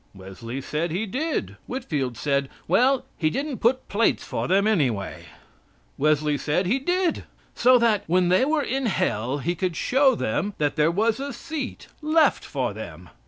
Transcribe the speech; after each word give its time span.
Wesley 0.15 0.61
said 0.61 0.89
He 0.89 1.05
did. 1.05 1.57
Whitfield 1.67 2.17
said: 2.17 2.49
"Well, 2.67 3.05
He 3.19 3.29
didn't 3.29 3.59
put 3.59 3.87
plates 3.87 4.23
for 4.25 4.47
them, 4.47 4.65
anyway." 4.65 5.25
Wesley 5.95 6.39
said 6.39 6.65
He 6.65 6.79
did. 6.79 7.25
So 7.53 7.77
that, 7.77 8.01
when 8.07 8.29
they 8.29 8.43
were 8.43 8.63
in 8.63 8.87
hell, 8.87 9.37
he 9.37 9.53
could 9.53 9.75
show 9.75 10.15
them 10.15 10.55
that 10.57 10.75
there 10.75 10.89
was 10.89 11.19
a 11.19 11.31
seat 11.31 11.85
left 12.01 12.43
for 12.43 12.73
them. 12.73 13.09